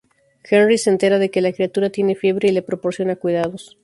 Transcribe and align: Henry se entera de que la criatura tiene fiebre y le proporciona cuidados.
Henry 0.43 0.79
se 0.79 0.89
entera 0.89 1.19
de 1.19 1.29
que 1.29 1.41
la 1.41 1.53
criatura 1.53 1.91
tiene 1.91 2.15
fiebre 2.15 2.47
y 2.47 2.51
le 2.51 2.63
proporciona 2.63 3.17
cuidados. 3.17 3.77